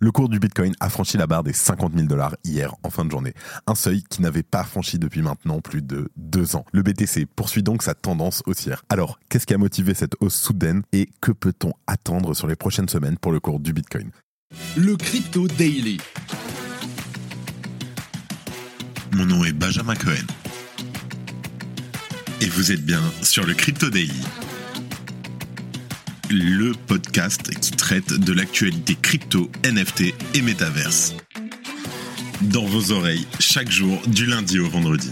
Le 0.00 0.12
cours 0.12 0.28
du 0.28 0.38
Bitcoin 0.38 0.74
a 0.78 0.90
franchi 0.90 1.16
la 1.16 1.26
barre 1.26 1.42
des 1.42 1.52
50 1.52 1.92
000 1.92 2.06
dollars 2.06 2.36
hier 2.44 2.72
en 2.84 2.90
fin 2.90 3.04
de 3.04 3.10
journée, 3.10 3.34
un 3.66 3.74
seuil 3.74 4.04
qui 4.04 4.22
n'avait 4.22 4.44
pas 4.44 4.62
franchi 4.62 4.96
depuis 4.96 5.22
maintenant 5.22 5.60
plus 5.60 5.82
de 5.82 6.08
deux 6.16 6.54
ans. 6.54 6.64
Le 6.72 6.82
BTC 6.84 7.26
poursuit 7.26 7.64
donc 7.64 7.82
sa 7.82 7.94
tendance 7.94 8.44
haussière. 8.46 8.84
Alors, 8.90 9.18
qu'est-ce 9.28 9.44
qui 9.44 9.54
a 9.54 9.58
motivé 9.58 9.94
cette 9.94 10.14
hausse 10.20 10.36
soudaine 10.36 10.82
et 10.92 11.10
que 11.20 11.32
peut-on 11.32 11.72
attendre 11.88 12.32
sur 12.34 12.46
les 12.46 12.54
prochaines 12.54 12.88
semaines 12.88 13.18
pour 13.18 13.32
le 13.32 13.40
cours 13.40 13.58
du 13.58 13.72
Bitcoin? 13.72 14.12
Le 14.76 14.96
Crypto 14.96 15.48
Daily. 15.48 15.98
Mon 19.16 19.26
nom 19.26 19.44
est 19.44 19.52
Benjamin 19.52 19.96
Cohen. 19.96 20.26
Et 22.40 22.46
vous 22.46 22.70
êtes 22.70 22.86
bien 22.86 23.02
sur 23.22 23.44
le 23.44 23.54
Crypto 23.54 23.90
Daily 23.90 24.22
le 26.30 26.72
podcast 26.86 27.48
qui 27.58 27.70
traite 27.70 28.12
de 28.12 28.32
l'actualité 28.32 28.94
crypto, 29.00 29.50
NFT 29.64 30.14
et 30.34 30.42
métaverse. 30.42 31.14
Dans 32.42 32.64
vos 32.64 32.92
oreilles, 32.92 33.26
chaque 33.40 33.70
jour, 33.70 33.98
du 34.06 34.26
lundi 34.26 34.58
au 34.58 34.68
vendredi. 34.68 35.10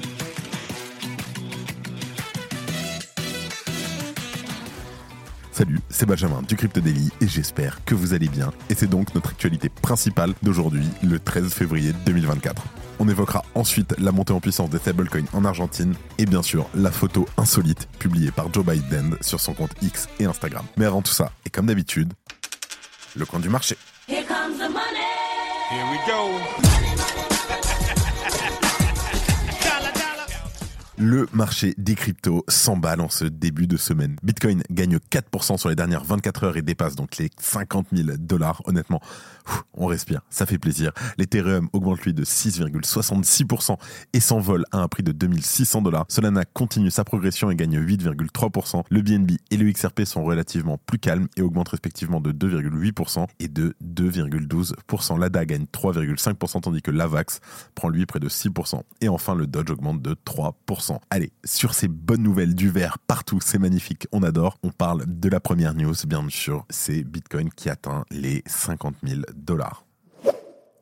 Salut, 5.53 5.81
c'est 5.89 6.05
Benjamin 6.05 6.43
du 6.43 6.55
Crypto 6.55 6.83
Daily 6.83 7.11
et 7.23 7.29
j'espère 7.29 7.83
que 7.85 7.95
vous 7.95 8.13
allez 8.13 8.29
bien. 8.29 8.53
Et 8.69 8.75
c'est 8.75 8.91
donc 8.91 9.15
notre 9.15 9.31
actualité 9.31 9.71
principale 9.71 10.35
d'aujourd'hui, 10.43 10.87
le 11.03 11.19
13 11.19 11.53
février 11.55 11.93
2024. 12.05 12.63
On 12.99 13.09
évoquera 13.09 13.45
ensuite 13.55 13.95
la 13.99 14.13
montée 14.13 14.33
en 14.33 14.41
puissance 14.41 14.71
des 14.71 14.79
stablecoins 14.79 15.27
en 15.33 15.45
Argentine 15.45 15.95
et 16.19 16.27
bien 16.27 16.43
sûr 16.43 16.69
la 16.75 16.91
photo 16.91 17.27
insolite 17.37 17.89
publiée 17.99 18.31
par 18.31 18.53
Joe 18.53 18.65
Biden 18.65 19.17
sur 19.21 19.41
son 19.41 19.55
compte 19.55 19.73
X 19.83 20.09
et 20.19 20.25
Instagram. 20.25 20.65
Mais 20.77 20.85
avant 20.87 21.03
tout 21.03 21.13
ça, 21.13 21.33
et 21.45 21.51
comme 21.51 21.67
d'habitude, 21.67 22.13
le 23.15 23.27
coin 23.27 23.41
du 23.41 23.49
marché. 23.49 23.77
Here 24.09 24.25
comes 24.27 24.59
the 24.59 24.71
money. 24.71 25.07
Here 25.71 25.85
we 25.91 25.99
go. 26.07 27.26
Le 30.99 31.29
marché 31.35 31.75
des 31.77 31.95
cryptos 31.95 32.43
s'emballe 32.49 33.03
en 33.03 33.11
ce 33.11 33.27
début 33.27 33.67
de 33.67 33.77
semaine. 33.77 34.17
Bitcoin 34.23 34.63
gagne 34.71 34.97
4% 34.97 35.59
sur 35.59 35.69
les 35.69 35.75
dernières 35.75 36.05
24 36.05 36.45
heures 36.45 36.57
et 36.57 36.63
dépasse 36.63 36.97
donc 36.97 37.19
les 37.19 37.29
50 37.39 37.89
000 37.93 38.17
dollars. 38.19 38.63
Honnêtement, 38.65 39.03
on 39.75 39.85
respire, 39.85 40.23
ça 40.31 40.47
fait 40.47 40.57
plaisir. 40.57 40.93
L'Ethereum 41.19 41.69
augmente 41.75 42.01
lui 42.01 42.15
de 42.15 42.25
6,66% 42.25 43.77
et 44.15 44.21
s'envole 44.21 44.65
à 44.73 44.79
un 44.79 44.89
prix 44.89 45.03
de 45.03 45.13
2600 45.13 45.83
dollars. 45.83 46.07
Solana 46.09 46.47
continue 46.47 46.91
sa 46.91 47.05
progression 47.05 47.51
et 47.51 47.57
gagne 47.57 47.79
8,3%. 47.79 48.85
Le 48.89 49.03
BNB 49.03 49.33
et 49.51 49.57
le 49.59 49.71
XRP 49.71 50.05
sont 50.05 50.25
relativement 50.25 50.79
plus 50.87 50.99
calmes 50.99 51.29
et 51.37 51.43
augmentent 51.43 51.69
respectivement 51.69 52.23
de 52.23 52.33
2,8% 52.33 53.27
et 53.39 53.49
de 53.49 53.75
2,12%. 53.85 55.21
L'ADA 55.21 55.45
gagne 55.45 55.67
3,5% 55.71 56.63
tandis 56.63 56.81
que 56.81 56.91
l'AVAX 56.91 57.41
prend 57.75 57.91
lui 57.91 58.07
près 58.07 58.19
de 58.19 58.31
6%. 58.31 58.81
Et 59.03 59.11
enfin, 59.11 59.35
le 59.35 59.47
Dodge 59.47 59.71
augmente 59.71 60.01
de 60.01 60.15
3%. 60.15 60.86
Allez, 61.11 61.33
sur 61.45 61.75
ces 61.75 61.89
bonnes 61.89 62.23
nouvelles 62.23 62.55
du 62.55 62.71
vert 62.71 62.99
partout, 62.99 63.39
c'est 63.43 63.59
magnifique, 63.59 64.07
on 64.13 64.23
adore. 64.23 64.59
On 64.63 64.71
parle 64.71 65.05
de 65.07 65.29
la 65.29 65.41
première 65.41 65.75
news, 65.75 65.95
bien 66.07 66.25
sûr, 66.29 66.65
c'est 66.71 67.03
Bitcoin 67.03 67.51
qui 67.51 67.69
atteint 67.71 68.05
les 68.11 68.43
50 68.47 68.97
000 69.05 69.21
dollars. 69.35 69.86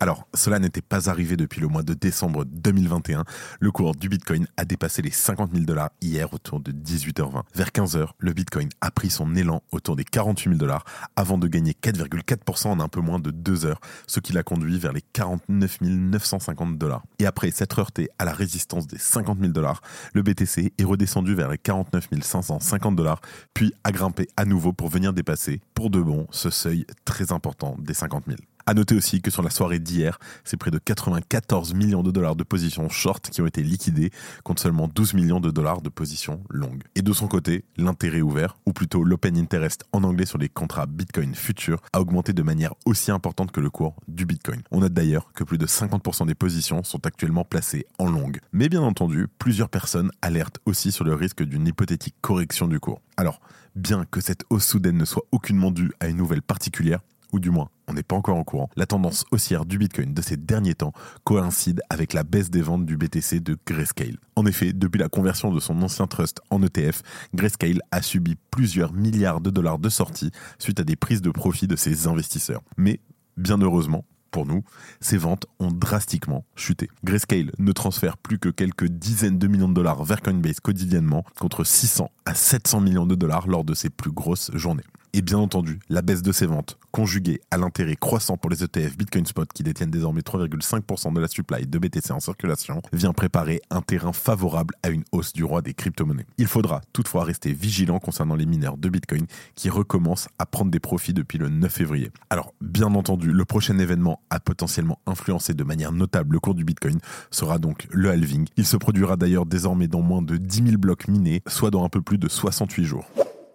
Alors, 0.05 0.28
cela 0.34 0.58
n'était 0.58 0.83
pas 0.83 1.08
arrivé 1.08 1.34
depuis 1.34 1.62
le 1.62 1.66
mois 1.66 1.83
de 1.83 1.94
décembre 1.94 2.44
2021. 2.44 3.24
Le 3.58 3.70
cours 3.70 3.94
du 3.94 4.10
Bitcoin 4.10 4.47
a 4.58 4.66
dépassé 4.66 5.00
les 5.00 5.10
50 5.10 5.52
000 5.52 5.64
dollars 5.64 5.92
hier 6.02 6.34
autour 6.34 6.60
de 6.60 6.72
18h20. 6.72 7.41
Vers 7.55 7.69
15h, 7.69 8.08
le 8.19 8.32
Bitcoin 8.34 8.69
a 8.82 8.91
pris 8.91 9.08
son 9.08 9.34
élan 9.34 9.62
autour 9.72 9.97
des 9.97 10.05
48 10.05 10.50
000 10.50 10.58
dollars 10.58 10.84
avant 11.16 11.38
de 11.38 11.48
gagner 11.48 11.72
4,4% 11.72 12.66
en 12.66 12.80
un 12.80 12.88
peu 12.88 13.00
moins 13.00 13.19
de 13.19 13.30
2 13.30 13.64
heures, 13.64 13.80
ce 14.06 14.20
qui 14.20 14.34
l'a 14.34 14.42
conduit 14.42 14.78
vers 14.78 14.92
les 14.92 15.00
49 15.00 15.78
950 15.80 16.77
dollars. 16.77 17.02
Et 17.19 17.25
après 17.25 17.50
s'être 17.50 17.78
heurté 17.78 18.10
à 18.19 18.27
la 18.27 18.34
résistance 18.34 18.86
des 18.86 18.98
50 18.98 19.41
000 19.41 19.52
dollars, 19.52 19.80
le 20.12 20.20
BTC 20.20 20.75
est 20.77 20.84
redescendu 20.84 21.34
vers 21.34 21.48
les 21.48 21.56
49 21.56 22.09
550 22.21 22.94
dollars, 22.94 23.22
puis 23.54 23.72
a 23.84 23.91
grimpé 23.91 24.28
à 24.36 24.44
nouveau 24.44 24.75
pour 24.75 24.91
venir 24.91 25.15
dépasser, 25.15 25.62
pour 25.72 25.88
de 25.88 26.03
bon, 26.03 26.26
ce 26.31 26.50
seuil 26.50 26.84
très 27.06 27.32
important 27.32 27.75
des 27.78 27.94
50 27.94 28.25
000. 28.26 28.36
À 28.66 28.72
noter 28.72 28.94
aussi 28.94 29.20
que 29.20 29.30
sur 29.30 29.42
la 29.42 29.50
soirée 29.50 29.78
d'hier, 29.78 30.19
c'est 30.42 30.56
près 30.56 30.70
de 30.70 30.78
94 30.78 31.75
millions 31.75 32.02
de 32.02 32.10
dollars 32.10 32.34
de 32.34 32.44
positions 32.44 32.88
short 32.88 33.28
qui 33.28 33.42
ont 33.42 33.47
été 33.47 33.62
liquidées 33.62 34.10
contre 34.42 34.62
seulement 34.62 34.88
12 34.88 35.12
millions 35.12 35.41
de 35.41 35.50
dollars 35.50 35.82
de 35.82 35.91
positions 35.91 36.42
longues. 36.48 36.82
Et 36.94 37.03
de 37.03 37.12
son 37.12 37.28
côté, 37.28 37.64
l'intérêt 37.76 38.22
ouvert, 38.22 38.56
ou 38.64 38.72
plutôt 38.72 39.04
l'open 39.04 39.36
interest 39.36 39.84
en 39.92 40.03
anglais 40.03 40.24
sur 40.24 40.38
les 40.38 40.48
contrats 40.48 40.86
Bitcoin 40.86 41.34
futurs, 41.34 41.82
a 41.92 42.00
augmenté 42.00 42.32
de 42.32 42.42
manière 42.42 42.72
aussi 42.86 43.10
importante 43.10 43.53
que 43.53 43.60
le 43.60 43.69
cours 43.69 43.97
du 44.08 44.24
Bitcoin. 44.24 44.62
On 44.70 44.80
note 44.80 44.94
d'ailleurs 44.94 45.30
que 45.34 45.44
plus 45.44 45.58
de 45.58 45.66
50% 45.66 46.26
des 46.26 46.34
positions 46.34 46.82
sont 46.84 47.04
actuellement 47.06 47.44
placées 47.44 47.84
en 47.98 48.10
longue. 48.10 48.41
Mais 48.53 48.70
bien 48.70 48.82
entendu, 48.82 49.28
plusieurs 49.38 49.69
personnes 49.69 50.10
alertent 50.22 50.60
aussi 50.64 50.91
sur 50.91 51.04
le 51.04 51.14
risque 51.14 51.42
d'une 51.42 51.66
hypothétique 51.66 52.16
correction 52.22 52.66
du 52.66 52.80
cours. 52.80 53.03
Alors, 53.19 53.41
bien 53.76 54.04
que 54.10 54.20
cette 54.20 54.44
hausse 54.50 54.66
soudaine 54.66 54.97
ne 54.97 55.04
soit 55.04 55.24
aucunement 55.32 55.70
due 55.70 55.92
à 56.00 56.08
une 56.08 56.16
nouvelle 56.16 56.42
particulière, 56.42 57.00
ou 57.34 57.41
du 57.41 57.50
moins 57.50 57.69
on 57.89 57.93
n'est 57.93 58.03
pas 58.03 58.17
encore 58.17 58.37
en 58.37 58.45
courant, 58.45 58.71
la 58.77 58.87
tendance 58.87 59.25
haussière 59.31 59.67
du 59.67 59.77
Bitcoin 59.77 60.15
de 60.15 60.22
ces 60.22 60.37
derniers 60.37 60.75
temps 60.75 60.93
coïncide 61.25 61.83
avec 61.91 62.12
la 62.12 62.22
baisse 62.22 62.49
des 62.49 62.62
ventes 62.62 62.87
du 62.87 62.97
BTC 62.97 63.41
de 63.41 63.59
Grayscale. 63.67 64.17
En 64.37 64.47
effet, 64.47 64.72
depuis 64.72 64.99
la 64.99 65.09
conversion 65.09 65.53
de 65.53 65.61
son 65.61 65.83
ancien 65.83 66.06
trust 66.06 66.41
en 66.49 66.62
ETF, 66.62 67.03
Grayscale 67.34 67.83
a 67.91 68.00
subi 68.00 68.37
plusieurs 68.50 68.93
milliards 68.93 69.41
de 69.41 69.50
dollars 69.50 69.78
de 69.78 69.89
sorties 69.89 70.31
suite 70.59 70.81
à 70.81 70.84
des 70.84 70.97
prises 70.97 71.21
de 71.21 71.31
profit 71.31 71.67
de 71.67 71.77
ses 71.77 72.06
investisseurs. 72.06 72.62
Mais, 72.77 73.00
bien 73.37 73.59
heureusement, 73.59 74.05
pour 74.31 74.47
nous, 74.47 74.65
ces 75.01 75.19
ventes 75.19 75.47
ont 75.59 75.71
drastiquement 75.71 76.45
chuté. 76.56 76.89
Grayscale 77.05 77.53
ne 77.59 77.72
transfère 77.72 78.16
plus 78.16 78.39
que 78.39 78.49
quelques 78.49 78.89
dizaines 78.89 79.39
de 79.39 79.47
millions 79.47 79.69
de 79.69 79.75
dollars 79.75 80.05
vers 80.05 80.22
Coinbase 80.22 80.61
quotidiennement, 80.61 81.25
contre 81.39 81.65
600 81.65 82.11
à 82.25 82.34
700 82.34 82.81
millions 82.81 83.06
de 83.06 83.15
dollars 83.15 83.47
lors 83.47 83.65
de 83.65 83.75
ses 83.75 83.91
plus 83.91 84.11
grosses 84.11 84.51
journées. 84.55 84.84
Et 85.16 85.22
bien 85.22 85.38
entendu, 85.38 85.78
la 85.88 86.02
baisse 86.02 86.22
de 86.22 86.32
ses 86.32 86.47
ventes, 86.47 86.76
conjuguée 86.91 87.41
à 87.52 87.56
l'intérêt 87.56 87.94
croissant 87.94 88.36
pour 88.36 88.50
les 88.50 88.64
ETF 88.64 88.97
Bitcoin 88.97 89.25
Spot 89.25 89.48
qui 89.52 89.62
détiennent 89.62 89.92
désormais 89.92 90.22
3,5% 90.22 91.14
de 91.14 91.20
la 91.20 91.28
supply 91.28 91.69
de 91.69 91.78
BTC 91.78 92.10
en 92.10 92.19
circulation, 92.19 92.82
vient 92.92 93.12
préparer 93.12 93.62
un 93.70 93.80
terrain 93.80 94.12
favorable 94.12 94.74
à 94.82 94.88
une 94.88 95.04
hausse 95.12 95.32
du 95.32 95.44
roi 95.44 95.62
des 95.62 95.72
crypto-monnaies. 95.72 96.26
Il 96.36 96.48
faudra 96.48 96.80
toutefois 96.92 97.22
rester 97.22 97.53
vigilant 97.53 98.00
concernant 98.00 98.34
les 98.34 98.44
mineurs 98.44 98.76
de 98.76 98.88
Bitcoin 98.88 99.26
qui 99.54 99.70
recommencent 99.70 100.26
à 100.41 100.47
prendre 100.47 100.72
des 100.72 100.80
profits 100.80 101.14
depuis 101.14 101.38
le 101.38 101.48
9 101.48 101.72
février. 101.72 102.10
Alors, 102.28 102.53
bien 102.60 102.92
entendu, 102.92 103.30
le 103.30 103.44
prochain 103.44 103.78
événement 103.78 104.20
à 104.30 104.41
potentiellement 104.41 104.98
influencer 105.06 105.54
de 105.54 105.62
manière 105.62 105.92
notable 105.92 106.32
le 106.32 106.41
cours 106.41 106.56
du 106.56 106.64
Bitcoin 106.64 106.98
sera 107.30 107.60
donc 107.60 107.86
le 107.92 108.10
halving. 108.10 108.48
Il 108.56 108.66
se 108.66 108.76
produira 108.76 109.14
d'ailleurs 109.14 109.47
désormais 109.47 109.86
dans 109.86 110.03
moins 110.03 110.22
de 110.22 110.36
10 110.36 110.64
000 110.70 110.78
blocs 110.78 111.06
minés, 111.06 111.41
soit 111.47 111.70
dans 111.70 111.84
un 111.84 111.88
peu 111.88 112.03
plus 112.03 112.19
de 112.19 112.28
68 112.28 112.84
jours. 112.84 113.04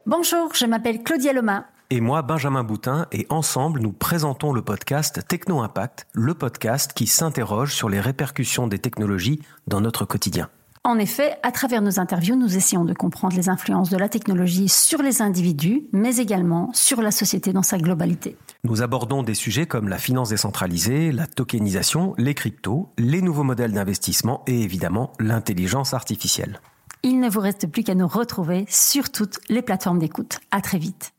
Bonjour, 0.09 0.56
je 0.56 0.66
m'appelle 0.66 1.03
Claudia 1.03 1.34
Loma. 1.34 1.68
Et 1.92 2.02
moi, 2.02 2.24
Benjamin 2.24 2.64
Boutin, 2.64 3.06
et 3.12 3.28
ensemble, 3.30 3.80
nous 3.80 3.92
présentons 3.92 4.53
le 4.53 4.64
podcast 4.64 5.24
Techno 5.28 5.59
Impact, 5.59 6.08
le 6.14 6.34
podcast 6.34 6.94
qui 6.94 7.06
s'interroge 7.06 7.75
sur 7.75 7.90
les 7.90 8.00
répercussions 8.00 8.66
des 8.66 8.80
technologies 8.80 9.40
dans 9.68 9.81
notre 9.81 10.06
quotidien. 10.06 10.50
En 10.84 10.98
effet, 10.98 11.36
à 11.44 11.52
travers 11.52 11.84
nos 11.84 12.00
interviews, 12.00 12.36
nous 12.36 12.58
essayons 12.58 12.86
de 12.86 12.94
comprendre 12.96 13.36
les 13.36 13.50
influences 13.50 13.92
de 13.92 13.98
la 13.98 14.09
technologie 14.09 14.68
sur 14.68 15.03
les 15.03 15.22
individus, 15.22 15.84
mais 15.94 16.18
également 16.18 16.72
sur 16.74 17.03
la 17.03 17.12
société 17.12 17.53
dans 17.53 17.62
sa 17.62 17.78
globalité. 17.78 18.36
Nous 18.64 18.81
abordons 18.81 19.22
des 19.22 19.36
sujets 19.36 19.68
comme 19.68 19.90
la 19.90 20.00
finance 20.00 20.30
décentralisée, 20.30 21.12
la 21.12 21.28
tokenisation, 21.28 22.16
les 22.18 22.34
cryptos, 22.34 22.90
les 22.98 23.22
nouveaux 23.22 23.44
modèles 23.44 23.74
d'investissement 23.74 24.42
et 24.48 24.59
évidemment 24.59 25.14
l'intelligence 25.19 25.94
artificielle. 25.94 26.59
Il 27.02 27.22
ne 27.22 27.30
vous 27.30 27.40
reste 27.40 27.68
plus 27.68 27.84
qu'à 27.84 27.96
nous 27.96 28.08
retrouver 28.08 28.66
sur 28.68 29.10
toutes 29.10 29.40
les 29.48 29.62
plateformes 29.62 30.00
d'écoute. 30.00 30.40
À 30.52 30.60
très 30.60 30.78
vite. 30.78 31.14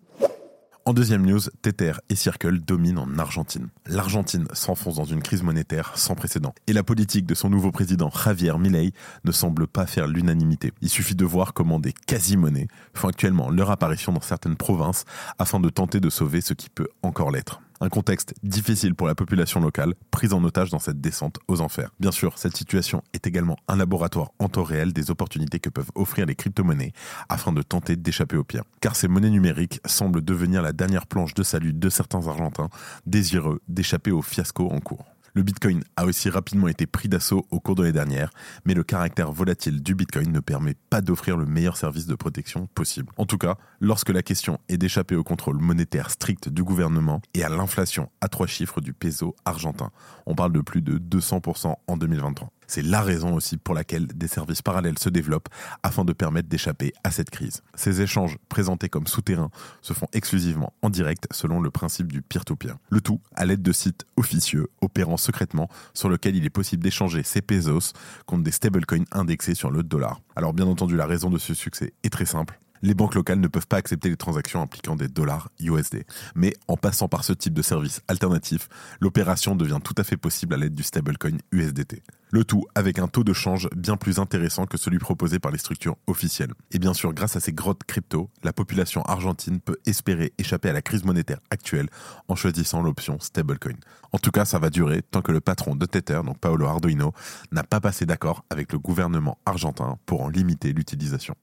En 0.85 0.93
deuxième 0.93 1.25
news, 1.25 1.41
Tether 1.63 1.93
et 2.11 2.17
Circle 2.17 2.59
dominent 2.61 2.99
en 2.99 3.19
Argentine. 3.19 3.69
L'Argentine 3.87 4.47
s'enfonce 4.53 4.97
dans 4.97 5.05
une 5.05 5.23
crise 5.23 5.43
monétaire 5.43 5.93
sans 5.97 6.15
précédent. 6.15 6.55
Et 6.67 6.75
la 6.75 6.83
politique 6.83 7.25
de 7.25 7.35
son 7.35 7.49
nouveau 7.49 7.71
président 7.71 8.11
Javier 8.11 8.59
Milei 8.59 8.93
ne 9.25 9.33
semble 9.33 9.67
pas 9.67 9.87
faire 9.87 10.07
l'unanimité. 10.07 10.73
Il 10.83 10.91
suffit 10.91 11.15
de 11.15 11.25
voir 11.25 11.55
comment 11.55 11.79
des 11.79 11.93
quasi-monnaies 11.93 12.69
font 12.93 13.09
actuellement 13.09 13.51
leur 13.51 13.71
apparition 13.71 14.13
dans 14.13 14.21
certaines 14.21 14.57
provinces 14.57 15.05
afin 15.39 15.61
de 15.61 15.69
tenter 15.71 16.01
de 16.01 16.11
sauver 16.11 16.41
ce 16.43 16.53
qui 16.55 16.69
peut 16.69 16.89
encore 17.03 17.31
l'être. 17.31 17.61
Un 17.83 17.89
contexte 17.89 18.35
difficile 18.43 18.95
pour 18.95 19.07
la 19.07 19.15
population 19.15 19.59
locale, 19.59 19.95
prise 20.11 20.35
en 20.35 20.45
otage 20.45 20.69
dans 20.69 20.79
cette 20.79 21.01
descente 21.01 21.39
aux 21.49 21.63
enfers. 21.63 21.95
Bien 21.99 22.13
sûr, 22.13 22.37
cette 22.37 22.55
situation 22.55 23.03
est 23.15 23.27
également 23.27 23.57
un 23.69 23.77
laboratoire 23.77 24.33
en 24.39 24.51
temps 24.51 24.65
réel 24.65 24.93
des 24.93 25.11
opportunités 25.11 25.61
que 25.61 25.71
peuvent 25.71 25.91
offrir 25.95 26.27
les 26.27 26.35
crypto-monnaies 26.35 26.93
afin 27.31 27.53
de 27.53 27.63
tenter 27.63 27.97
d'échapper 27.97 28.37
au 28.37 28.45
pire. 28.45 28.65
Car 28.83 28.97
ces 28.97 29.09
monnaies 29.09 29.31
numériques 29.31 29.81
semblent 29.87 30.23
devenir 30.23 30.61
la 30.61 30.75
dernière 30.75 31.07
planche 31.07 31.33
de 31.33 31.43
salut 31.43 31.73
de 31.73 31.89
certains 31.89 32.27
Argentins 32.27 32.69
désireux 33.07 33.63
d'échapper 33.67 34.11
au 34.11 34.21
fiasco 34.21 34.69
en 34.71 34.81
cours. 34.81 35.07
Le 35.35 35.43
Bitcoin 35.43 35.83
a 35.97 36.07
aussi 36.07 36.29
rapidement 36.29 36.69
été 36.69 36.87
pris 36.87 37.09
d'assaut 37.09 37.47
au 37.51 37.61
cours 37.61 37.75
de 37.75 37.83
l'année 37.83 37.93
dernière, 37.93 38.31
mais 38.65 38.75
le 38.75 38.83
caractère 38.83 39.31
volatile 39.31 39.83
du 39.83 39.95
Bitcoin 39.95 40.33
ne 40.33 40.41
permet 40.41 40.75
pas 40.91 41.01
d'offrir 41.01 41.37
le 41.37 41.47
meilleur 41.47 41.77
service 41.77 42.07
de 42.07 42.15
protection 42.15 42.67
possible. 42.75 43.13
En 43.17 43.27
tout 43.27 43.39
cas, 43.39 43.57
lorsque 43.81 44.11
la 44.11 44.23
question 44.23 44.59
est 44.69 44.77
d'échapper 44.77 45.15
au 45.15 45.23
contrôle 45.23 45.59
monétaire 45.59 46.11
strict 46.11 46.49
du 46.49 46.65
gouvernement 46.65 47.23
et 47.35 47.45
à 47.45 47.49
l'inflation 47.49 48.11
à 48.21 48.29
trois 48.29 48.47
chiffres 48.47 48.81
du 48.81 48.93
peso 48.93 49.37
argentin. 49.45 49.91
On 50.27 50.35
parle 50.35 50.53
de 50.53 50.61
plus 50.61 50.83
de 50.83 50.99
200% 50.99 51.75
en 51.87 51.97
2023. 51.97 52.51
C'est 52.71 52.83
la 52.83 53.03
raison 53.03 53.35
aussi 53.35 53.57
pour 53.57 53.75
laquelle 53.75 54.07
des 54.07 54.29
services 54.29 54.63
parallèles 54.63 55.01
se 55.01 55.09
développent 55.09 55.49
afin 55.83 56.05
de 56.05 56.13
permettre 56.13 56.49
d'échapper 56.49 56.93
à 57.03 57.11
cette 57.11 57.29
crise. 57.29 57.65
Ces 57.75 58.01
échanges 58.01 58.39
présentés 58.49 58.89
comme 58.89 59.09
souterrains 59.09 59.51
se 59.83 59.93
font 59.93 60.07
exclusivement 60.13 60.73
en 60.81 60.89
direct 60.89 61.27
selon 61.33 61.61
le 61.61 61.73
principe 61.73 62.13
du 62.13 62.23
peer-to-peer. 62.23 62.77
Le 62.89 63.01
tout 63.01 63.21
à 63.35 63.45
l'aide 63.45 63.63
de 63.63 63.73
sites 63.73 64.07
officieux 64.17 64.69
opérant 64.83 65.17
secrètement 65.17 65.69
sur 65.95 66.09
lesquels 66.09 66.37
il 66.37 66.45
est 66.45 66.51
possible 66.51 66.85
d'échanger 66.85 67.25
ces 67.25 67.43
pesos 67.43 67.93
contre 68.25 68.45
des 68.45 68.53
stablecoins 68.53 69.03
indexés 69.11 69.57
sur 69.57 69.73
le 69.73 69.83
dollar. 69.83 70.21
Alors 70.37 70.53
bien 70.53 70.69
entendu, 70.69 70.95
la 70.95 71.07
raison 71.07 71.29
de 71.29 71.39
ce 71.39 71.55
succès 71.55 71.93
est 72.05 72.11
très 72.11 72.25
simple 72.25 72.61
les 72.83 72.95
banques 72.95 73.15
locales 73.15 73.41
ne 73.41 73.49
peuvent 73.49 73.67
pas 73.67 73.77
accepter 73.77 74.09
les 74.09 74.17
transactions 74.17 74.63
impliquant 74.63 74.97
des 74.97 75.09
dollars 75.09 75.51
USD. 75.61 76.05
Mais 76.35 76.55
en 76.67 76.79
passant 76.79 77.09
par 77.09 77.25
ce 77.25 77.35
type 77.35 77.53
de 77.53 77.61
service 77.61 78.01
alternatif, 78.09 78.71
l'opération 79.01 79.55
devient 79.55 79.81
tout 79.85 79.95
à 79.99 80.03
fait 80.05 80.17
possible 80.17 80.55
à 80.55 80.57
l'aide 80.57 80.75
du 80.75 80.83
stablecoin 80.83 81.37
USDT. 81.53 82.03
Le 82.33 82.45
tout 82.45 82.65
avec 82.77 83.01
un 83.01 83.09
taux 83.09 83.25
de 83.25 83.33
change 83.33 83.69
bien 83.77 83.97
plus 83.97 84.21
intéressant 84.21 84.65
que 84.65 84.79
celui 84.79 84.99
proposé 84.99 85.41
par 85.41 85.51
les 85.51 85.59
structures 85.59 85.97
officielles. 86.07 86.53
Et 86.71 86.79
bien 86.79 86.95
sûr, 86.95 87.13
grâce 87.13 87.35
à 87.35 87.41
ces 87.41 87.53
grottes 87.53 87.83
crypto, 87.85 88.31
la 88.45 88.53
population 88.53 89.03
argentine 89.03 89.59
peut 89.59 89.79
espérer 89.85 90.33
échapper 90.39 90.69
à 90.69 90.73
la 90.73 90.81
crise 90.81 91.05
monétaire 91.05 91.41
actuelle 91.51 91.89
en 92.29 92.37
choisissant 92.37 92.83
l'option 92.83 93.19
stablecoin. 93.19 93.75
En 94.13 94.19
tout 94.19 94.31
cas, 94.31 94.45
ça 94.45 94.61
va 94.61 94.71
durer 94.71 95.03
tant 95.03 95.23
que 95.23 95.33
le 95.33 95.41
patron 95.41 95.75
de 95.75 95.87
Tether, 95.87 96.21
donc 96.25 96.39
Paolo 96.39 96.67
Arduino, 96.67 97.13
n'a 97.51 97.65
pas 97.65 97.81
passé 97.81 98.07
d'accord 98.07 98.45
avec 98.49 98.73
le 98.73 98.79
gouvernement 98.79 99.39
argentin 99.45 99.99
pour 100.07 100.23
en 100.23 100.29
limiter 100.29 100.73
l'utilisation. 100.73 101.35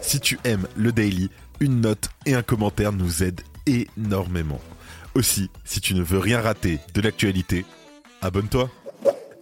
Si 0.00 0.18
tu 0.18 0.40
aimes 0.42 0.66
le 0.76 0.90
daily, 0.90 1.30
une 1.60 1.80
note 1.80 2.08
et 2.26 2.34
un 2.34 2.42
commentaire 2.42 2.92
nous 2.92 3.22
aident 3.22 3.42
énormément. 3.66 4.60
Aussi, 5.14 5.48
si 5.64 5.80
tu 5.80 5.94
ne 5.94 6.02
veux 6.02 6.18
rien 6.18 6.40
rater 6.40 6.80
de 6.92 7.00
l'actualité, 7.00 7.64
abonne-toi. 8.20 8.68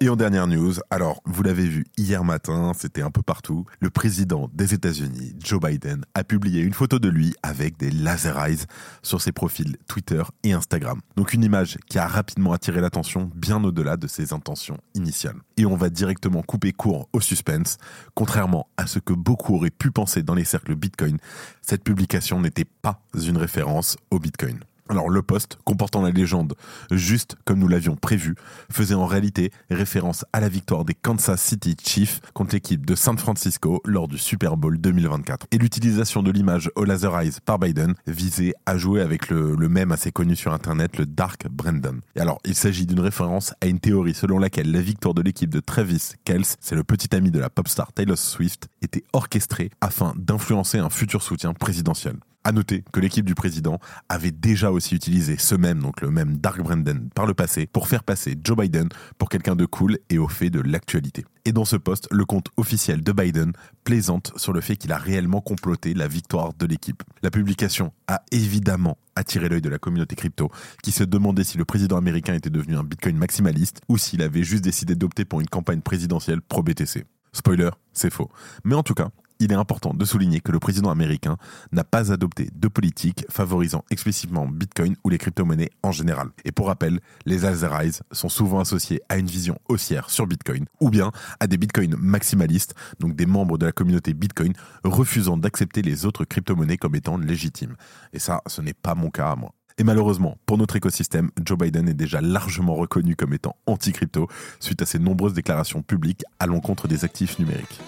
Et 0.02 0.08
en 0.08 0.16
dernière 0.16 0.48
news, 0.48 0.74
alors 0.90 1.22
vous 1.26 1.44
l'avez 1.44 1.64
vu 1.64 1.84
hier 1.96 2.24
matin, 2.24 2.72
c'était 2.76 3.02
un 3.02 3.12
peu 3.12 3.22
partout, 3.22 3.66
le 3.78 3.88
président 3.88 4.50
des 4.52 4.74
États-Unis, 4.74 5.36
Joe 5.38 5.60
Biden, 5.60 6.04
a 6.14 6.24
publié 6.24 6.60
une 6.60 6.72
photo 6.72 6.98
de 6.98 7.08
lui 7.08 7.36
avec 7.44 7.76
des 7.76 7.92
laser 7.92 8.36
eyes 8.44 8.64
sur 9.04 9.22
ses 9.22 9.30
profils 9.30 9.76
Twitter 9.86 10.24
et 10.42 10.54
Instagram. 10.54 11.00
Donc 11.14 11.34
une 11.34 11.44
image 11.44 11.78
qui 11.88 12.00
a 12.00 12.08
rapidement 12.08 12.52
attiré 12.52 12.80
l'attention 12.80 13.30
bien 13.36 13.62
au-delà 13.62 13.96
de 13.96 14.08
ses 14.08 14.32
intentions 14.32 14.78
initiales. 14.94 15.38
Et 15.56 15.66
on 15.66 15.76
va 15.76 15.88
directement 15.88 16.42
couper 16.42 16.72
court 16.72 17.08
au 17.12 17.20
suspense. 17.20 17.76
Contrairement 18.16 18.66
à 18.76 18.88
ce 18.88 18.98
que 18.98 19.12
beaucoup 19.12 19.54
auraient 19.54 19.70
pu 19.70 19.92
penser 19.92 20.24
dans 20.24 20.34
les 20.34 20.42
cercles 20.42 20.74
Bitcoin, 20.74 21.18
cette 21.60 21.84
publication 21.84 22.40
n'était 22.40 22.64
pas 22.64 23.00
une 23.14 23.36
référence 23.36 23.96
au 24.10 24.18
Bitcoin. 24.18 24.58
Alors 24.92 25.08
le 25.08 25.22
poste, 25.22 25.56
comportant 25.64 26.02
la 26.02 26.10
légende 26.10 26.54
juste 26.90 27.36
comme 27.46 27.60
nous 27.60 27.66
l'avions 27.66 27.96
prévu, 27.96 28.34
faisait 28.70 28.94
en 28.94 29.06
réalité 29.06 29.50
référence 29.70 30.26
à 30.34 30.40
la 30.40 30.50
victoire 30.50 30.84
des 30.84 30.92
Kansas 30.92 31.40
City 31.40 31.74
Chiefs 31.82 32.20
contre 32.34 32.54
l'équipe 32.54 32.84
de 32.84 32.94
San 32.94 33.16
Francisco 33.16 33.80
lors 33.86 34.06
du 34.06 34.18
Super 34.18 34.58
Bowl 34.58 34.78
2024. 34.78 35.46
Et 35.50 35.56
l'utilisation 35.56 36.22
de 36.22 36.30
l'image 36.30 36.70
au 36.76 36.84
laser 36.84 37.18
eyes 37.18 37.32
par 37.42 37.58
Biden 37.58 37.94
visait 38.06 38.52
à 38.66 38.76
jouer 38.76 39.00
avec 39.00 39.30
le, 39.30 39.56
même 39.66 39.92
assez 39.92 40.12
connu 40.12 40.36
sur 40.36 40.52
internet, 40.52 40.98
le 40.98 41.06
Dark 41.06 41.48
Brandon. 41.48 42.00
Et 42.14 42.20
alors 42.20 42.38
il 42.44 42.54
s'agit 42.54 42.84
d'une 42.84 43.00
référence 43.00 43.54
à 43.62 43.68
une 43.68 43.80
théorie 43.80 44.12
selon 44.12 44.38
laquelle 44.38 44.70
la 44.70 44.82
victoire 44.82 45.14
de 45.14 45.22
l'équipe 45.22 45.48
de 45.48 45.60
Travis 45.60 46.16
Kels, 46.24 46.44
c'est 46.60 46.74
le 46.74 46.84
petit 46.84 47.16
ami 47.16 47.30
de 47.30 47.38
la 47.38 47.48
pop 47.48 47.66
star 47.66 47.94
Taylor 47.94 48.18
Swift, 48.18 48.68
était 48.82 49.04
orchestrée 49.14 49.70
afin 49.80 50.12
d'influencer 50.18 50.76
un 50.76 50.90
futur 50.90 51.22
soutien 51.22 51.54
présidentiel. 51.54 52.16
À 52.44 52.50
noter 52.50 52.82
que 52.92 52.98
l'équipe 52.98 53.24
du 53.24 53.36
président 53.36 53.78
avait 54.08 54.32
déjà 54.32 54.72
aussi 54.72 54.96
utilisé 54.96 55.36
ce 55.38 55.54
même, 55.54 55.80
donc 55.80 56.00
le 56.00 56.10
même 56.10 56.38
Dark 56.38 56.60
Brandon 56.60 57.08
par 57.14 57.24
le 57.24 57.34
passé, 57.34 57.66
pour 57.66 57.86
faire 57.86 58.02
passer 58.02 58.36
Joe 58.42 58.56
Biden 58.56 58.88
pour 59.16 59.28
quelqu'un 59.28 59.54
de 59.54 59.64
cool 59.64 59.98
et 60.10 60.18
au 60.18 60.26
fait 60.26 60.50
de 60.50 60.60
l'actualité. 60.60 61.24
Et 61.44 61.52
dans 61.52 61.64
ce 61.64 61.76
poste, 61.76 62.08
le 62.10 62.24
compte 62.24 62.48
officiel 62.56 63.02
de 63.02 63.12
Biden 63.12 63.52
plaisante 63.84 64.32
sur 64.36 64.52
le 64.52 64.60
fait 64.60 64.76
qu'il 64.76 64.92
a 64.92 64.98
réellement 64.98 65.40
comploté 65.40 65.94
la 65.94 66.08
victoire 66.08 66.52
de 66.54 66.66
l'équipe. 66.66 67.02
La 67.22 67.30
publication 67.30 67.92
a 68.08 68.22
évidemment 68.32 68.98
attiré 69.14 69.48
l'œil 69.48 69.62
de 69.62 69.68
la 69.68 69.78
communauté 69.78 70.16
crypto, 70.16 70.50
qui 70.82 70.90
se 70.90 71.04
demandait 71.04 71.44
si 71.44 71.58
le 71.58 71.64
président 71.64 71.96
américain 71.96 72.34
était 72.34 72.50
devenu 72.50 72.76
un 72.76 72.84
Bitcoin 72.84 73.16
maximaliste 73.16 73.80
ou 73.88 73.98
s'il 73.98 74.22
avait 74.22 74.42
juste 74.42 74.64
décidé 74.64 74.96
d'opter 74.96 75.24
pour 75.24 75.40
une 75.40 75.48
campagne 75.48 75.80
présidentielle 75.80 76.40
pro-BTC. 76.40 77.04
Spoiler, 77.32 77.70
c'est 77.92 78.12
faux. 78.12 78.30
Mais 78.64 78.74
en 78.74 78.82
tout 78.82 78.94
cas, 78.94 79.10
il 79.42 79.52
est 79.52 79.56
important 79.56 79.92
de 79.92 80.04
souligner 80.04 80.40
que 80.40 80.52
le 80.52 80.58
président 80.58 80.90
américain 80.90 81.36
n'a 81.72 81.84
pas 81.84 82.12
adopté 82.12 82.48
de 82.54 82.68
politique 82.68 83.24
favorisant 83.28 83.84
explicitement 83.90 84.46
Bitcoin 84.46 84.96
ou 85.04 85.08
les 85.08 85.18
crypto-monnaies 85.18 85.70
en 85.82 85.90
général. 85.90 86.28
Et 86.44 86.52
pour 86.52 86.68
rappel, 86.68 87.00
les 87.26 87.44
Azerize 87.44 88.02
sont 88.12 88.28
souvent 88.28 88.60
associés 88.60 89.00
à 89.08 89.18
une 89.18 89.26
vision 89.26 89.58
haussière 89.68 90.10
sur 90.10 90.26
Bitcoin 90.26 90.66
ou 90.80 90.90
bien 90.90 91.10
à 91.40 91.46
des 91.46 91.56
Bitcoins 91.56 91.96
maximalistes, 91.98 92.74
donc 93.00 93.16
des 93.16 93.26
membres 93.26 93.58
de 93.58 93.66
la 93.66 93.72
communauté 93.72 94.14
Bitcoin 94.14 94.52
refusant 94.84 95.36
d'accepter 95.36 95.82
les 95.82 96.06
autres 96.06 96.24
crypto-monnaies 96.24 96.76
comme 96.76 96.94
étant 96.94 97.16
légitimes. 97.16 97.74
Et 98.12 98.18
ça, 98.18 98.42
ce 98.46 98.60
n'est 98.60 98.74
pas 98.74 98.94
mon 98.94 99.10
cas 99.10 99.32
à 99.32 99.36
moi. 99.36 99.52
Et 99.78 99.84
malheureusement, 99.84 100.36
pour 100.46 100.58
notre 100.58 100.76
écosystème, 100.76 101.30
Joe 101.44 101.58
Biden 101.58 101.88
est 101.88 101.94
déjà 101.94 102.20
largement 102.20 102.74
reconnu 102.74 103.16
comme 103.16 103.32
étant 103.32 103.56
anti-crypto 103.66 104.28
suite 104.60 104.82
à 104.82 104.86
ses 104.86 104.98
nombreuses 104.98 105.34
déclarations 105.34 105.82
publiques 105.82 106.24
à 106.38 106.46
l'encontre 106.46 106.86
des 106.86 107.04
actifs 107.04 107.38
numériques. 107.38 107.80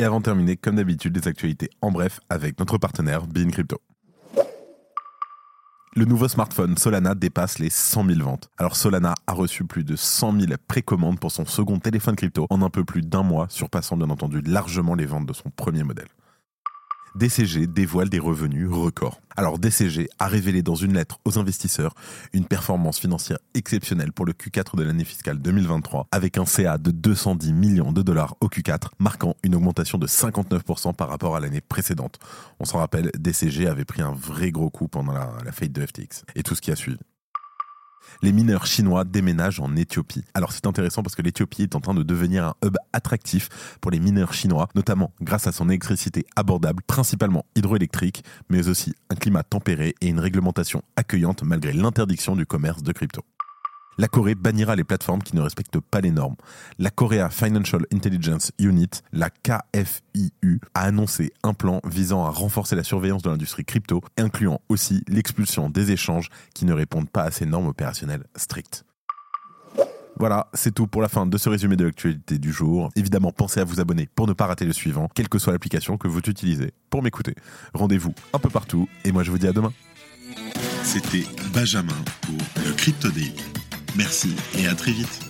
Et 0.00 0.04
avant 0.04 0.20
de 0.20 0.24
terminer, 0.24 0.56
comme 0.56 0.76
d'habitude, 0.76 1.16
les 1.16 1.26
actualités 1.26 1.70
en 1.82 1.90
bref 1.90 2.20
avec 2.30 2.60
notre 2.60 2.78
partenaire 2.78 3.26
Bean 3.26 3.48
Crypto. 3.50 3.80
Le 5.96 6.04
nouveau 6.04 6.28
smartphone 6.28 6.78
Solana 6.78 7.16
dépasse 7.16 7.58
les 7.58 7.68
100 7.70 8.06
000 8.06 8.20
ventes. 8.22 8.48
Alors 8.58 8.76
Solana 8.76 9.16
a 9.26 9.32
reçu 9.32 9.64
plus 9.64 9.82
de 9.82 9.96
100 9.96 10.40
000 10.40 10.52
précommandes 10.68 11.18
pour 11.18 11.32
son 11.32 11.44
second 11.44 11.80
téléphone 11.80 12.14
crypto 12.14 12.46
en 12.48 12.62
un 12.62 12.70
peu 12.70 12.84
plus 12.84 13.02
d'un 13.02 13.24
mois, 13.24 13.48
surpassant 13.50 13.96
bien 13.96 14.08
entendu 14.08 14.40
largement 14.40 14.94
les 14.94 15.06
ventes 15.06 15.26
de 15.26 15.32
son 15.32 15.50
premier 15.50 15.82
modèle. 15.82 16.06
DCG 17.14 17.66
dévoile 17.66 18.08
des 18.08 18.18
revenus 18.18 18.68
records. 18.68 19.20
Alors 19.36 19.58
DCG 19.58 20.08
a 20.18 20.26
révélé 20.26 20.62
dans 20.62 20.74
une 20.74 20.94
lettre 20.94 21.18
aux 21.24 21.38
investisseurs 21.38 21.94
une 22.32 22.44
performance 22.44 22.98
financière 22.98 23.38
exceptionnelle 23.54 24.12
pour 24.12 24.26
le 24.26 24.32
Q4 24.32 24.76
de 24.76 24.82
l'année 24.82 25.04
fiscale 25.04 25.38
2023 25.38 26.08
avec 26.10 26.38
un 26.38 26.46
CA 26.46 26.78
de 26.78 26.90
210 26.90 27.52
millions 27.52 27.92
de 27.92 28.02
dollars 28.02 28.36
au 28.40 28.48
Q4 28.48 28.88
marquant 28.98 29.36
une 29.42 29.54
augmentation 29.54 29.98
de 29.98 30.06
59% 30.06 30.94
par 30.94 31.08
rapport 31.08 31.36
à 31.36 31.40
l'année 31.40 31.60
précédente. 31.60 32.18
On 32.58 32.64
s'en 32.64 32.78
rappelle, 32.78 33.10
DCG 33.16 33.66
avait 33.68 33.84
pris 33.84 34.02
un 34.02 34.12
vrai 34.12 34.50
gros 34.50 34.70
coup 34.70 34.88
pendant 34.88 35.12
la, 35.12 35.30
la 35.44 35.52
faillite 35.52 35.74
de 35.74 35.86
FTX 35.86 36.24
et 36.34 36.42
tout 36.42 36.54
ce 36.54 36.60
qui 36.60 36.70
a 36.70 36.76
suivi 36.76 36.98
les 38.22 38.32
mineurs 38.32 38.66
chinois 38.66 39.04
déménagent 39.04 39.60
en 39.60 39.74
Éthiopie. 39.76 40.24
Alors 40.34 40.52
c'est 40.52 40.66
intéressant 40.66 41.02
parce 41.02 41.14
que 41.14 41.22
l'Éthiopie 41.22 41.62
est 41.62 41.74
en 41.74 41.80
train 41.80 41.94
de 41.94 42.02
devenir 42.02 42.44
un 42.44 42.54
hub 42.64 42.76
attractif 42.92 43.48
pour 43.80 43.90
les 43.90 44.00
mineurs 44.00 44.32
chinois, 44.32 44.68
notamment 44.74 45.12
grâce 45.20 45.46
à 45.46 45.52
son 45.52 45.68
électricité 45.68 46.26
abordable, 46.36 46.82
principalement 46.86 47.44
hydroélectrique, 47.56 48.24
mais 48.48 48.68
aussi 48.68 48.94
un 49.10 49.14
climat 49.14 49.42
tempéré 49.42 49.94
et 50.00 50.08
une 50.08 50.20
réglementation 50.20 50.82
accueillante 50.96 51.42
malgré 51.42 51.72
l'interdiction 51.72 52.36
du 52.36 52.46
commerce 52.46 52.82
de 52.82 52.92
crypto 52.92 53.22
la 53.98 54.08
Corée 54.08 54.36
bannira 54.36 54.76
les 54.76 54.84
plateformes 54.84 55.22
qui 55.22 55.36
ne 55.36 55.40
respectent 55.40 55.80
pas 55.80 56.00
les 56.00 56.12
normes. 56.12 56.36
La 56.78 56.90
Korea 56.90 57.28
Financial 57.30 57.82
Intelligence 57.92 58.52
Unit, 58.58 59.02
la 59.12 59.28
KFIU, 59.28 60.60
a 60.74 60.82
annoncé 60.82 61.32
un 61.42 61.52
plan 61.52 61.80
visant 61.84 62.24
à 62.24 62.30
renforcer 62.30 62.76
la 62.76 62.84
surveillance 62.84 63.22
de 63.22 63.30
l'industrie 63.30 63.64
crypto, 63.64 64.00
incluant 64.16 64.60
aussi 64.68 65.02
l'expulsion 65.08 65.68
des 65.68 65.90
échanges 65.90 66.28
qui 66.54 66.64
ne 66.64 66.72
répondent 66.72 67.10
pas 67.10 67.24
à 67.24 67.30
ces 67.30 67.44
normes 67.44 67.66
opérationnelles 67.66 68.24
strictes. 68.36 68.84
Voilà, 70.16 70.48
c'est 70.52 70.74
tout 70.74 70.88
pour 70.88 71.00
la 71.00 71.08
fin 71.08 71.26
de 71.26 71.38
ce 71.38 71.48
résumé 71.48 71.76
de 71.76 71.84
l'actualité 71.84 72.38
du 72.38 72.52
jour. 72.52 72.90
Évidemment, 72.96 73.30
pensez 73.30 73.60
à 73.60 73.64
vous 73.64 73.78
abonner 73.78 74.08
pour 74.16 74.26
ne 74.26 74.32
pas 74.32 74.46
rater 74.46 74.64
le 74.64 74.72
suivant, 74.72 75.08
quelle 75.14 75.28
que 75.28 75.38
soit 75.38 75.52
l'application 75.52 75.96
que 75.96 76.08
vous 76.08 76.18
utilisez 76.18 76.72
pour 76.90 77.02
m'écouter. 77.02 77.34
Rendez-vous 77.72 78.14
un 78.32 78.38
peu 78.40 78.50
partout 78.50 78.88
et 79.04 79.12
moi 79.12 79.22
je 79.22 79.30
vous 79.30 79.38
dis 79.38 79.46
à 79.46 79.52
demain. 79.52 79.72
C'était 80.82 81.24
Benjamin 81.52 81.94
pour 82.22 82.64
le 82.66 82.72
Crypto. 82.72 83.08
Merci 83.98 84.36
et 84.56 84.68
à 84.68 84.76
très 84.76 84.92
vite. 84.92 85.27